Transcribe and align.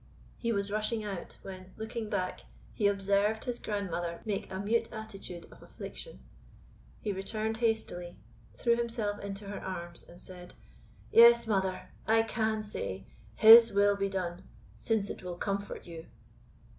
He 0.39 0.51
was 0.51 0.71
rushing 0.71 1.03
out, 1.03 1.37
when, 1.43 1.73
looking 1.77 2.09
back, 2.09 2.39
he 2.73 2.87
observed 2.87 3.45
his 3.45 3.59
grandmother 3.59 4.19
make 4.25 4.51
a 4.51 4.59
mute 4.59 4.91
attitude 4.91 5.45
of 5.51 5.61
affliction. 5.61 6.17
He 7.01 7.11
returned 7.11 7.57
hastily, 7.57 8.17
threw 8.57 8.75
himself 8.77 9.19
into 9.19 9.45
her 9.49 9.63
arms, 9.63 10.01
and 10.09 10.19
said, 10.19 10.55
"Yes, 11.11 11.45
mother, 11.45 11.89
I 12.07 12.23
CAN 12.23 12.63
say, 12.63 13.05
HIS 13.35 13.71
will 13.73 13.95
be 13.95 14.09
done, 14.09 14.41
since 14.75 15.11
it 15.11 15.21
will 15.21 15.35
comfort 15.37 15.85
you." 15.85 16.07